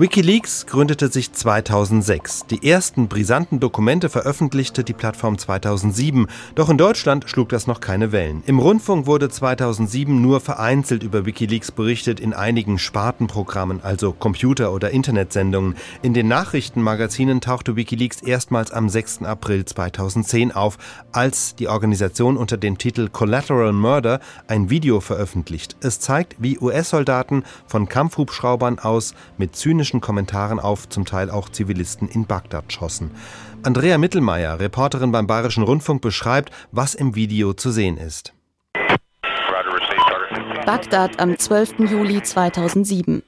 Wikileaks 0.00 0.66
gründete 0.66 1.08
sich 1.08 1.32
2006. 1.32 2.46
Die 2.46 2.70
ersten 2.70 3.08
brisanten 3.08 3.58
Dokumente 3.58 4.08
veröffentlichte 4.08 4.84
die 4.84 4.92
Plattform 4.92 5.38
2007, 5.38 6.28
doch 6.54 6.70
in 6.70 6.78
Deutschland 6.78 7.28
schlug 7.28 7.48
das 7.48 7.66
noch 7.66 7.80
keine 7.80 8.12
Wellen. 8.12 8.44
Im 8.46 8.60
Rundfunk 8.60 9.06
wurde 9.06 9.28
2007 9.28 10.22
nur 10.22 10.38
vereinzelt 10.40 11.02
über 11.02 11.26
Wikileaks 11.26 11.72
berichtet 11.72 12.20
in 12.20 12.32
einigen 12.32 12.78
Spartenprogrammen, 12.78 13.80
also 13.82 14.12
Computer- 14.12 14.72
oder 14.72 14.92
Internetsendungen. 14.92 15.74
In 16.02 16.14
den 16.14 16.28
Nachrichtenmagazinen 16.28 17.40
tauchte 17.40 17.74
Wikileaks 17.74 18.22
erstmals 18.22 18.70
am 18.70 18.88
6. 18.88 19.24
April 19.24 19.64
2010 19.64 20.52
auf, 20.52 20.78
als 21.10 21.56
die 21.56 21.66
Organisation 21.66 22.36
unter 22.36 22.56
dem 22.56 22.78
Titel 22.78 23.08
Collateral 23.08 23.72
Murder 23.72 24.20
ein 24.46 24.70
Video 24.70 25.00
veröffentlicht. 25.00 25.74
Es 25.80 25.98
zeigt, 25.98 26.36
wie 26.38 26.56
US-Soldaten 26.56 27.42
von 27.66 27.88
Kampfhubschraubern 27.88 28.78
aus 28.78 29.14
mit 29.38 29.56
zynischen 29.56 29.87
kritischen 29.88 30.00
Kommentaren 30.00 30.60
auf 30.60 30.88
zum 30.88 31.06
Teil 31.06 31.30
auch 31.30 31.48
Zivilisten 31.48 32.08
in 32.08 32.26
Bagdad 32.26 32.72
schossen. 32.72 33.10
Andrea 33.62 33.96
Mittelmeier, 33.96 34.60
Reporterin 34.60 35.12
beim 35.12 35.26
Bayerischen 35.26 35.62
Rundfunk, 35.62 36.02
beschreibt, 36.02 36.50
was 36.72 36.94
im 36.94 37.14
Video 37.14 37.54
zu 37.54 37.70
sehen 37.70 37.96
ist. 37.96 38.34
Bagdad 40.66 41.18
am 41.18 41.38
12. 41.38 41.90
Juli 41.90 42.22
2007. 42.22 43.22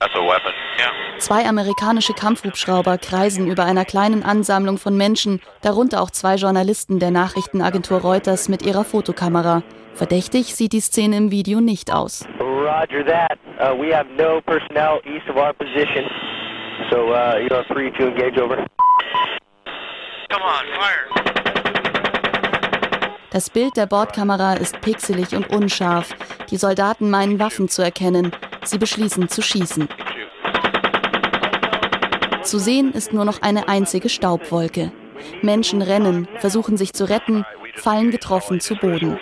Zwei 1.19 1.46
amerikanische 1.46 2.12
Kampfhubschrauber 2.12 2.98
kreisen 2.98 3.47
über 3.50 3.64
einer 3.64 3.84
kleinen 3.84 4.22
Ansammlung 4.22 4.78
von 4.78 4.97
Menschen, 4.97 5.41
darunter 5.62 6.02
auch 6.02 6.11
zwei 6.11 6.36
Journalisten 6.36 6.98
der 6.98 7.11
Nachrichtenagentur 7.11 8.00
Reuters 8.00 8.48
mit 8.48 8.62
ihrer 8.62 8.84
Fotokamera. 8.84 9.62
Verdächtig 9.95 10.55
sieht 10.55 10.72
die 10.72 10.80
Szene 10.80 11.16
im 11.16 11.30
Video 11.30 11.61
nicht 11.61 11.92
aus. 11.92 12.27
Roger 12.38 13.05
that. 13.06 13.38
Uh, 13.58 13.74
we 13.74 13.92
have 13.92 14.06
no 14.16 14.41
personnel 14.41 15.00
east 15.05 15.28
of 15.28 15.36
our 15.36 15.52
position. 15.52 16.05
So 16.89 17.12
uh, 17.12 17.36
you 17.39 17.55
are 17.55 17.64
free 17.64 17.91
to 17.91 18.09
engage 18.09 18.39
over. 18.39 18.56
Come 20.31 20.42
on, 20.42 20.64
fire. 20.78 21.20
Das 23.33 23.48
Bild 23.48 23.77
der 23.77 23.86
Bordkamera 23.86 24.55
ist 24.55 24.81
pixelig 24.81 25.36
und 25.36 25.51
unscharf. 25.51 26.14
Die 26.51 26.56
Soldaten 26.56 27.11
meinen 27.11 27.39
Waffen 27.39 27.69
zu 27.69 27.81
erkennen. 27.81 28.33
Sie 28.64 28.78
beschließen 28.78 29.28
zu 29.28 29.41
schießen. 29.41 29.89
Zu 32.42 32.58
sehen 32.58 32.92
ist 32.92 33.12
nur 33.12 33.25
noch 33.25 33.42
eine 33.42 33.69
einzige 33.69 34.08
Staubwolke. 34.08 34.91
Menschen 35.42 35.83
rennen, 35.83 36.27
versuchen 36.39 36.77
sich 36.77 36.92
zu 36.92 37.08
retten, 37.08 37.45
fallen 37.77 38.11
getroffen 38.11 38.58
zu 38.61 38.75
Boden. 38.75 39.20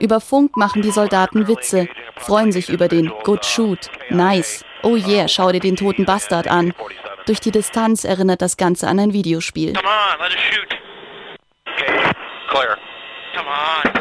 Über 0.00 0.20
Funk 0.20 0.56
machen 0.56 0.82
die 0.82 0.90
Soldaten 0.90 1.46
Witze, 1.46 1.88
freuen 2.16 2.52
sich 2.52 2.68
über 2.68 2.88
den 2.88 3.12
Good 3.24 3.44
Shoot, 3.44 3.90
Nice, 4.10 4.64
Oh 4.84 4.96
yeah, 4.96 5.26
schau 5.28 5.50
dir 5.50 5.60
den 5.60 5.76
toten 5.76 6.04
Bastard 6.04 6.46
an. 6.46 6.74
Durch 7.24 7.40
die 7.40 7.50
Distanz 7.50 8.04
erinnert 8.04 8.42
das 8.42 8.58
Ganze 8.58 8.86
an 8.86 8.98
ein 8.98 9.14
Videospiel. 9.14 9.72
Come 9.72 9.88
on, 9.88 10.20
let 10.20 10.30
us 10.30 10.36
shoot. 10.50 10.68
Okay, 11.66 12.12
clear. 12.50 12.76
Come 13.34 13.48
on. 13.48 13.92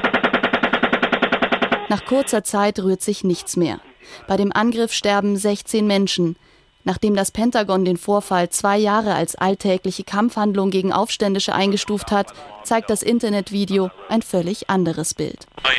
Nach 1.88 2.04
kurzer 2.04 2.44
Zeit 2.44 2.80
rührt 2.80 3.02
sich 3.02 3.24
nichts 3.24 3.56
mehr. 3.56 3.80
Bei 4.28 4.36
dem 4.36 4.52
Angriff 4.52 4.92
sterben 4.92 5.38
16 5.38 5.88
Menschen. 5.88 6.36
Nachdem 6.84 7.16
das 7.16 7.32
Pentagon 7.32 7.86
den 7.86 7.96
Vorfall 7.96 8.50
zwei 8.50 8.78
Jahre 8.78 9.14
als 9.14 9.36
alltägliche 9.36 10.04
Kampfhandlung 10.04 10.70
gegen 10.70 10.92
Aufständische 10.92 11.56
eingestuft 11.56 12.12
hat, 12.12 12.34
zeigt 12.66 12.90
das 12.90 13.04
Internetvideo 13.04 13.90
ein 14.10 14.22
völlig 14.22 14.70
anderes 14.70 15.14
Bild. 15.14 15.48
Oh 15.64 15.70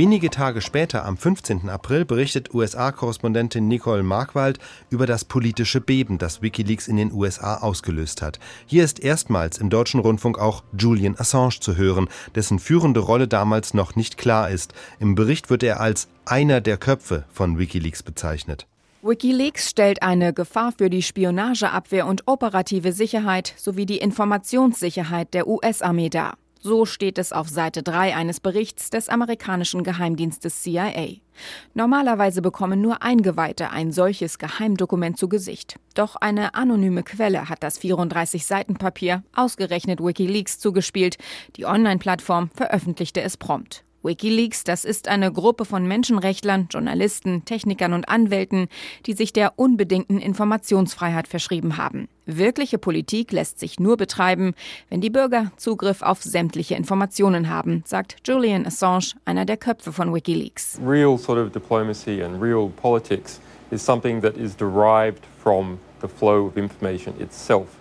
Wenige 0.00 0.30
Tage 0.30 0.62
später, 0.62 1.04
am 1.04 1.18
15. 1.18 1.68
April, 1.68 2.06
berichtet 2.06 2.54
USA-Korrespondentin 2.54 3.68
Nicole 3.68 4.02
Markwald 4.02 4.58
über 4.88 5.04
das 5.04 5.26
politische 5.26 5.82
Beben, 5.82 6.16
das 6.16 6.40
Wikileaks 6.40 6.88
in 6.88 6.96
den 6.96 7.12
USA 7.12 7.58
ausgelöst 7.58 8.22
hat. 8.22 8.40
Hier 8.64 8.82
ist 8.82 9.00
erstmals 9.00 9.58
im 9.58 9.68
deutschen 9.68 10.00
Rundfunk 10.00 10.38
auch 10.38 10.64
Julian 10.72 11.16
Assange 11.18 11.60
zu 11.60 11.76
hören, 11.76 12.08
dessen 12.34 12.58
führende 12.58 13.00
Rolle 13.00 13.28
damals 13.28 13.74
noch 13.74 13.94
nicht 13.94 14.16
klar 14.16 14.48
ist. 14.48 14.72
Im 15.00 15.16
Bericht 15.16 15.50
wird 15.50 15.62
er 15.62 15.80
als 15.80 16.08
einer 16.24 16.62
der 16.62 16.78
Köpfe 16.78 17.26
von 17.30 17.58
Wikileaks 17.58 18.02
bezeichnet. 18.02 18.66
Wikileaks 19.02 19.68
stellt 19.68 20.02
eine 20.02 20.32
Gefahr 20.32 20.72
für 20.72 20.88
die 20.88 21.02
Spionageabwehr 21.02 22.06
und 22.06 22.22
operative 22.26 22.94
Sicherheit 22.94 23.52
sowie 23.58 23.84
die 23.84 23.98
Informationssicherheit 23.98 25.34
der 25.34 25.46
US-Armee 25.46 26.08
dar. 26.08 26.38
So 26.62 26.84
steht 26.84 27.16
es 27.16 27.32
auf 27.32 27.48
Seite 27.48 27.82
3 27.82 28.14
eines 28.14 28.38
Berichts 28.38 28.90
des 28.90 29.08
amerikanischen 29.08 29.82
Geheimdienstes 29.82 30.62
CIA. 30.62 31.16
Normalerweise 31.72 32.42
bekommen 32.42 32.82
nur 32.82 33.02
Eingeweihte 33.02 33.70
ein 33.70 33.92
solches 33.92 34.38
Geheimdokument 34.38 35.16
zu 35.16 35.30
Gesicht. 35.30 35.76
Doch 35.94 36.16
eine 36.16 36.54
anonyme 36.54 37.02
Quelle 37.02 37.48
hat 37.48 37.62
das 37.62 37.78
34 37.78 38.44
Seiten 38.44 38.74
Papier 38.74 39.22
ausgerechnet 39.34 40.00
Wikileaks 40.00 40.58
zugespielt. 40.58 41.16
Die 41.56 41.64
Online-Plattform 41.64 42.50
veröffentlichte 42.54 43.22
es 43.22 43.38
prompt. 43.38 43.82
Wikileaks, 44.02 44.64
das 44.64 44.86
ist 44.86 45.08
eine 45.08 45.30
Gruppe 45.30 45.66
von 45.66 45.86
Menschenrechtlern, 45.86 46.68
Journalisten, 46.70 47.44
Technikern 47.44 47.92
und 47.92 48.08
Anwälten, 48.08 48.68
die 49.04 49.12
sich 49.12 49.32
der 49.34 49.58
unbedingten 49.58 50.18
Informationsfreiheit 50.18 51.28
verschrieben 51.28 51.76
haben. 51.76 52.08
Wirkliche 52.24 52.78
Politik 52.78 53.30
lässt 53.30 53.58
sich 53.58 53.78
nur 53.78 53.98
betreiben, 53.98 54.54
wenn 54.88 55.02
die 55.02 55.10
Bürger 55.10 55.52
Zugriff 55.56 56.00
auf 56.00 56.22
sämtliche 56.22 56.76
Informationen 56.76 57.50
haben, 57.50 57.82
sagt 57.84 58.16
Julian 58.24 58.66
Assange, 58.66 59.12
einer 59.26 59.44
der 59.44 59.58
Köpfe 59.58 59.92
von 59.92 60.14
Wikileaks. 60.14 60.80
Real 60.82 61.18
sort 61.18 61.38
of 61.38 61.52
diplomacy 61.52 62.22
and 62.22 62.40
real 62.40 62.70
politics 62.80 63.40
is 63.70 63.84
something 63.84 64.22
that 64.22 64.36
is 64.36 64.56
derived 64.56 65.26
from 65.42 65.78
the 66.00 66.08
flow 66.08 66.46
of 66.46 66.56
information 66.56 67.14
itself. 67.20 67.79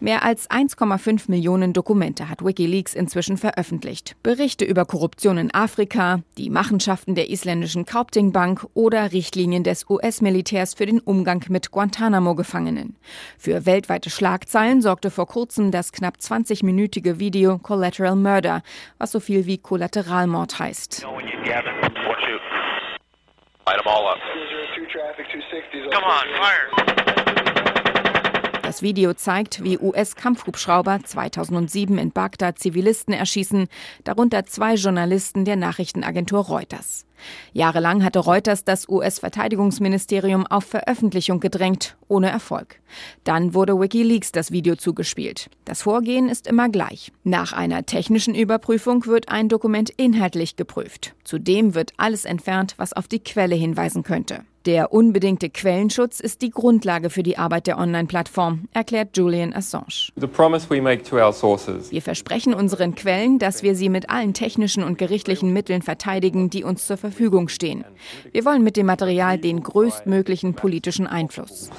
Mehr 0.00 0.22
als 0.22 0.50
1,5 0.50 1.30
Millionen 1.30 1.72
Dokumente 1.72 2.28
hat 2.28 2.44
Wikileaks 2.44 2.94
inzwischen 2.94 3.36
veröffentlicht. 3.36 4.16
Berichte 4.22 4.64
über 4.64 4.84
Korruption 4.84 5.38
in 5.38 5.54
Afrika, 5.54 6.20
die 6.38 6.50
Machenschaften 6.50 7.14
der 7.14 7.30
isländischen 7.30 7.84
Kaupting 7.84 8.32
Bank 8.32 8.66
oder 8.74 9.12
Richtlinien 9.12 9.64
des 9.64 9.88
US-Militärs 9.88 10.74
für 10.74 10.86
den 10.86 11.00
Umgang 11.00 11.44
mit 11.48 11.70
Guantanamo-Gefangenen. 11.70 12.96
Für 13.38 13.66
weltweite 13.66 14.10
Schlagzeilen 14.10 14.82
sorgte 14.82 15.10
vor 15.10 15.26
kurzem 15.26 15.70
das 15.70 15.92
knapp 15.92 16.16
20-minütige 16.16 17.18
Video 17.18 17.58
Collateral 17.58 18.16
Murder, 18.16 18.62
was 18.98 19.12
so 19.12 19.20
viel 19.20 19.46
wie 19.46 19.58
Kollateralmord 19.58 20.58
heißt. 20.58 21.02
Come 25.90 26.04
on, 26.04 26.26
fire! 26.36 27.45
Das 28.66 28.82
Video 28.82 29.14
zeigt, 29.14 29.62
wie 29.62 29.78
US-Kampfhubschrauber 29.78 30.98
2007 31.04 31.98
in 31.98 32.10
Bagdad 32.10 32.58
Zivilisten 32.58 33.14
erschießen, 33.14 33.68
darunter 34.02 34.44
zwei 34.44 34.74
Journalisten 34.74 35.44
der 35.44 35.54
Nachrichtenagentur 35.54 36.40
Reuters. 36.40 37.06
Jahrelang 37.52 38.02
hatte 38.02 38.18
Reuters 38.18 38.64
das 38.64 38.88
US-Verteidigungsministerium 38.88 40.48
auf 40.48 40.64
Veröffentlichung 40.64 41.38
gedrängt, 41.38 41.96
ohne 42.08 42.28
Erfolg. 42.28 42.80
Dann 43.22 43.54
wurde 43.54 43.78
Wikileaks 43.78 44.32
das 44.32 44.50
Video 44.50 44.74
zugespielt. 44.74 45.48
Das 45.64 45.82
Vorgehen 45.82 46.28
ist 46.28 46.48
immer 46.48 46.68
gleich. 46.68 47.12
Nach 47.22 47.52
einer 47.52 47.86
technischen 47.86 48.34
Überprüfung 48.34 49.06
wird 49.06 49.28
ein 49.28 49.48
Dokument 49.48 49.90
inhaltlich 49.90 50.56
geprüft. 50.56 51.14
Zudem 51.22 51.76
wird 51.76 51.92
alles 51.98 52.24
entfernt, 52.24 52.74
was 52.78 52.92
auf 52.94 53.06
die 53.06 53.20
Quelle 53.20 53.54
hinweisen 53.54 54.02
könnte. 54.02 54.42
Der 54.66 54.92
unbedingte 54.92 55.48
Quellenschutz 55.48 56.18
ist 56.18 56.42
die 56.42 56.50
Grundlage 56.50 57.08
für 57.08 57.22
die 57.22 57.38
Arbeit 57.38 57.68
der 57.68 57.78
Online-Plattform, 57.78 58.68
erklärt 58.74 59.16
Julian 59.16 59.52
Assange. 59.52 60.10
Wir 60.16 62.02
versprechen 62.02 62.52
unseren 62.52 62.96
Quellen, 62.96 63.38
dass 63.38 63.62
wir 63.62 63.76
sie 63.76 63.88
mit 63.88 64.10
allen 64.10 64.34
technischen 64.34 64.82
und 64.82 64.98
gerichtlichen 64.98 65.52
Mitteln 65.52 65.82
verteidigen, 65.82 66.50
die 66.50 66.64
uns 66.64 66.84
zur 66.84 66.96
Verfügung 66.96 67.48
stehen. 67.48 67.84
Wir 68.32 68.44
wollen 68.44 68.64
mit 68.64 68.76
dem 68.76 68.86
Material 68.86 69.38
den 69.38 69.62
größtmöglichen 69.62 70.54
politischen 70.54 71.06
Einfluss. 71.06 71.70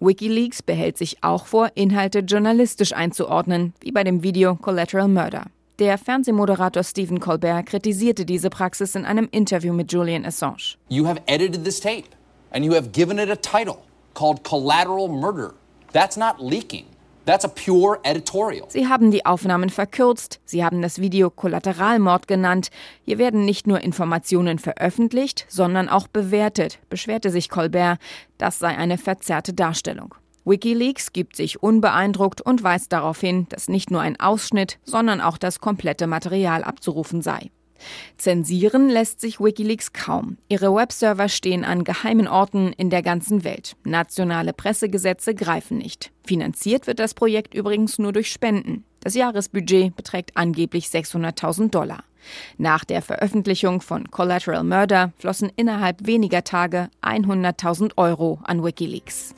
Wikileaks 0.00 0.62
behält 0.62 0.96
sich 0.96 1.22
auch 1.22 1.44
vor, 1.44 1.72
Inhalte 1.74 2.20
journalistisch 2.20 2.94
einzuordnen, 2.94 3.74
wie 3.82 3.92
bei 3.92 4.02
dem 4.02 4.22
Video 4.22 4.56
Collateral 4.56 5.08
Murder. 5.08 5.44
Der 5.78 5.96
Fernsehmoderator 5.96 6.82
Stephen 6.82 7.20
Colbert 7.20 7.66
kritisierte 7.66 8.26
diese 8.26 8.50
Praxis 8.50 8.96
in 8.96 9.04
einem 9.04 9.28
Interview 9.30 9.72
mit 9.72 9.92
Julian 9.92 10.24
Assange. 10.24 10.76
You 10.88 11.06
have 11.06 11.22
edited 11.26 11.62
this 11.62 11.78
tape 11.78 12.08
and 12.50 12.64
you 12.64 12.74
have 12.74 12.90
given 12.90 13.16
it 13.16 13.30
a 13.30 13.36
title 13.36 13.76
called 14.12 14.42
Collateral 14.42 15.06
Murder. 15.06 15.54
That's 15.92 16.16
not 16.16 16.40
leaking. 16.40 16.86
That's 17.26 17.44
a 17.44 17.48
pure 17.48 18.00
editorial. 18.02 18.66
Sie 18.70 18.88
haben 18.88 19.12
die 19.12 19.24
Aufnahmen 19.24 19.70
verkürzt. 19.70 20.40
Sie 20.44 20.64
haben 20.64 20.82
das 20.82 20.98
Video 20.98 21.30
Kollateralmord 21.30 22.26
genannt. 22.26 22.70
Hier 23.04 23.18
werden 23.18 23.44
nicht 23.44 23.68
nur 23.68 23.80
Informationen 23.80 24.58
veröffentlicht, 24.58 25.46
sondern 25.48 25.88
auch 25.88 26.08
bewertet, 26.08 26.80
beschwerte 26.90 27.30
sich 27.30 27.50
Colbert. 27.50 28.00
Das 28.36 28.58
sei 28.58 28.76
eine 28.76 28.98
verzerrte 28.98 29.52
Darstellung. 29.52 30.16
Wikileaks 30.48 31.12
gibt 31.12 31.36
sich 31.36 31.62
unbeeindruckt 31.62 32.40
und 32.40 32.62
weist 32.62 32.92
darauf 32.92 33.20
hin, 33.20 33.46
dass 33.50 33.68
nicht 33.68 33.90
nur 33.90 34.00
ein 34.00 34.18
Ausschnitt, 34.18 34.78
sondern 34.82 35.20
auch 35.20 35.36
das 35.36 35.60
komplette 35.60 36.06
Material 36.06 36.64
abzurufen 36.64 37.20
sei. 37.20 37.50
Zensieren 38.16 38.88
lässt 38.88 39.20
sich 39.20 39.40
Wikileaks 39.40 39.92
kaum. 39.92 40.38
Ihre 40.48 40.74
Webserver 40.74 41.28
stehen 41.28 41.64
an 41.64 41.84
geheimen 41.84 42.26
Orten 42.26 42.72
in 42.72 42.90
der 42.90 43.02
ganzen 43.02 43.44
Welt. 43.44 43.76
Nationale 43.84 44.52
Pressegesetze 44.52 45.34
greifen 45.34 45.78
nicht. 45.78 46.10
Finanziert 46.24 46.86
wird 46.86 46.98
das 46.98 47.14
Projekt 47.14 47.54
übrigens 47.54 47.98
nur 47.98 48.12
durch 48.12 48.32
Spenden. 48.32 48.84
Das 49.00 49.14
Jahresbudget 49.14 49.94
beträgt 49.94 50.36
angeblich 50.36 50.86
600.000 50.86 51.70
Dollar. 51.70 52.02
Nach 52.56 52.84
der 52.84 53.00
Veröffentlichung 53.00 53.80
von 53.80 54.10
Collateral 54.10 54.64
Murder 54.64 55.12
flossen 55.18 55.52
innerhalb 55.54 56.06
weniger 56.06 56.42
Tage 56.42 56.90
100.000 57.02 57.92
Euro 57.96 58.40
an 58.42 58.64
Wikileaks. 58.64 59.34